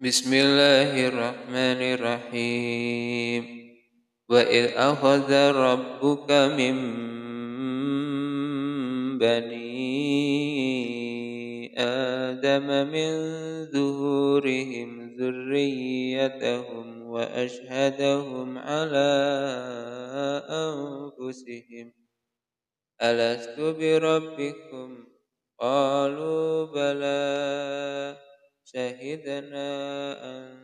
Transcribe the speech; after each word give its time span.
بسم 0.00 0.32
الله 0.34 1.08
الرحمن 1.08 1.80
الرحيم 1.92 3.44
وإذ 4.28 4.64
أخذ 4.76 5.32
ربك 5.52 6.30
من 6.56 6.76
بني 9.18 9.84
آدم 11.78 12.66
من 12.88 13.10
ظهورهم 13.72 15.16
ذريتهم 15.20 17.02
وأشهدهم 17.02 18.58
على 18.58 19.12
أنفسهم 20.48 21.92
ألست 23.02 23.60
بربكم 23.60 25.04
قالوا 25.58 26.66
بلى 26.66 28.29
شهدنا 28.74 29.70
أن 30.30 30.56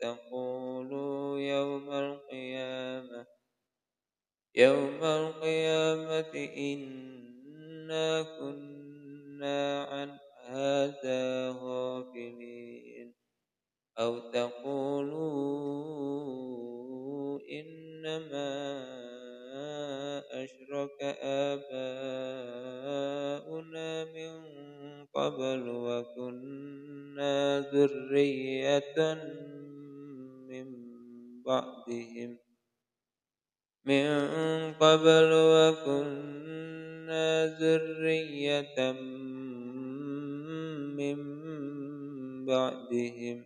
تقولوا 0.00 1.38
يوم 1.38 1.92
القيامة. 1.92 3.26
يوم 4.54 5.04
القيامة 5.04 6.34
إنا 6.56 8.22
كنا 8.22 9.84
عن 9.84 10.18
هذا 10.46 11.50
غافلين. 11.62 13.14
أو 13.98 14.18
تقولوا 14.18 15.56
إنما 17.50 18.65
أشرك 20.46 20.98
آباؤنا 21.22 21.90
من 24.04 24.32
قبل 25.14 25.62
وكنا 25.68 27.36
ذرية 27.74 28.98
من 30.48 30.66
بعدهم. 31.42 32.38
من 33.86 34.08
قبل 34.74 35.30
وكنا 35.54 37.26
ذرية 37.60 38.92
من 40.98 41.18
بعدهم. 42.46 43.38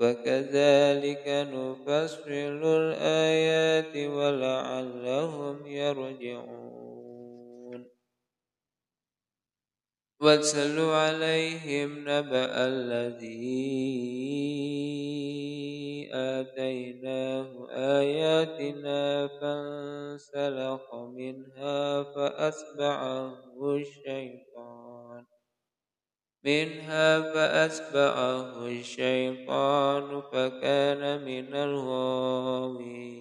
وكذلك 0.00 1.24
نفصل 1.28 2.30
الآيات 2.64 3.96
ولعلهم 3.96 5.66
يرجعون. 5.66 6.80
واتل 10.22 10.78
عليهم 10.80 11.98
نبأ 12.08 12.66
الذي 12.66 13.60
آتيناه 16.12 17.66
آياتنا 17.70 19.28
فانسلخ 19.28 20.94
منها 20.94 22.02
فأتبعه 22.02 23.34
الشيطان. 23.76 25.26
منها 26.44 27.20
فأتبعه 27.20 28.66
الشيطان 28.66 30.22
فكان 30.32 31.24
من 31.24 31.54
الغاوين 31.54 33.20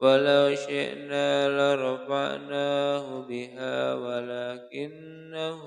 ولو 0.00 0.54
شئنا 0.54 1.48
لرفعناه 1.48 3.20
بها 3.20 3.94
ولكنه 3.94 5.62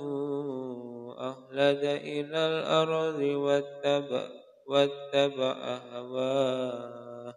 أخلد 1.17 1.83
إلى 1.83 2.37
الأرض 2.37 3.19
واتبع, 3.19 4.27
واتبع 4.67 5.79
هواه. 5.93 7.35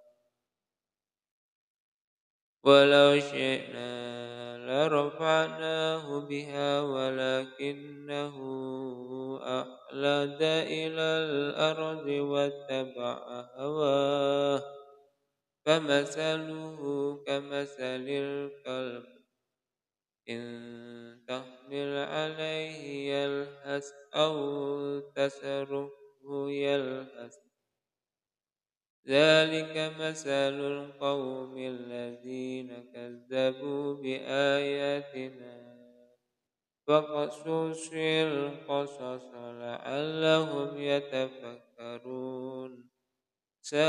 ولو 2.64 3.20
شئنا 3.20 4.49
لرفعناه 4.70 6.20
بها 6.20 6.80
ولكنه 6.80 8.36
أخلد 9.42 10.42
إلى 10.42 11.08
الأرض 11.26 12.06
واتبع 12.06 13.18
هواه 13.56 14.62
فمثله 15.66 16.78
كمثل 17.26 18.06
الكلب 18.08 19.04
إن 20.28 21.24
تحمل 21.28 21.96
عليه 21.96 23.12
يلهث 23.14 23.90
أو 24.14 24.34
تسره 25.00 25.90
يلهث 26.50 27.49
ذلك 29.08 29.92
مثل 30.00 30.30
القوم 30.60 31.58
الذين 31.58 32.90
كذبوا 32.94 33.94
بآياتنا. 33.94 35.70
فقصص 36.88 37.92
القصص 37.94 39.34
لعلهم 39.34 40.78
يتفكرون. 40.78 42.90
ساء 43.62 43.80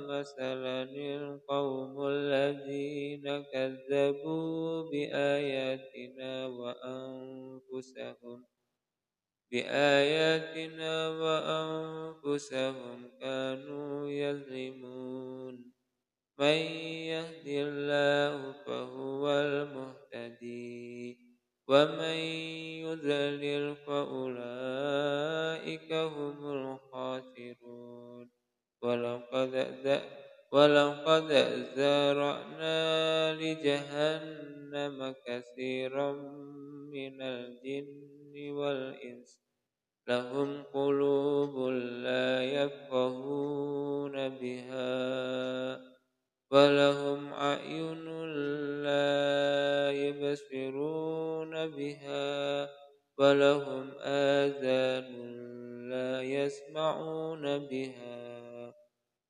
مثلا 0.00 0.82
القوم 1.16 2.06
الذين 2.08 3.42
كذبوا 3.42 4.82
بآياتنا 4.90 6.46
وأنفسهم. 6.46 8.44
بآياتنا 9.52 11.08
وأنفسهم 11.08 13.10
كانوا 13.20 14.08
يظلمون. 14.08 15.72
من 16.38 16.56
يهد 17.12 17.46
الله 17.46 18.52
فهو 18.52 19.30
المهتدي 19.30 21.18
ومن 21.68 22.16
يذلل 22.84 23.76
فأولئك 23.76 24.32
هم 25.92 26.52
الخاسرون. 26.52 28.30
ولقد 28.82 29.54
ولقد 30.52 31.32
زرعنا 31.76 33.34
لجهنم 33.34 35.14
كثيرا 35.26 36.12
من 36.92 37.22
الجن 37.22 38.50
والإنس. 38.50 39.42
لهم 40.08 40.62
قلوب 40.62 41.68
لا 42.02 42.44
يفقهون 42.44 44.28
بها 44.28 45.80
ولهم 46.50 47.32
أعين 47.32 48.04
لا 48.82 49.90
يبصرون 49.90 51.70
بها 51.70 52.68
ولهم 53.18 53.90
آذان 54.00 55.12
لا 55.90 56.22
يسمعون 56.22 57.58
بها. 57.58 58.41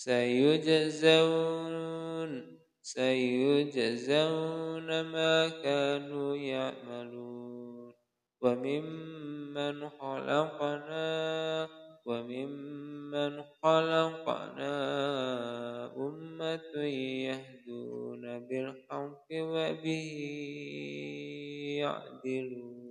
سيجزون 0.00 1.74
سيجزون 2.82 4.20
ما 5.00 5.48
كانوا 5.48 6.36
يعملون. 6.36 7.92
وممن 8.40 9.88
خلقنا 9.88 11.68
وممن 12.06 13.42
خلقنا 13.62 14.76
أمة 15.96 16.76
يهدون 17.28 18.38
بالحق 18.48 19.28
وبه 19.32 20.12
يعدلون. 21.78 22.89